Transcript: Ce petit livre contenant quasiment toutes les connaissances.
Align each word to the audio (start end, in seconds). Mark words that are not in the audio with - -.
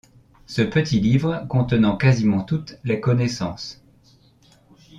Ce 0.47 0.63
petit 0.63 0.99
livre 0.99 1.45
contenant 1.47 1.95
quasiment 1.95 2.41
toutes 2.41 2.79
les 2.83 2.99
connaissances. 2.99 3.83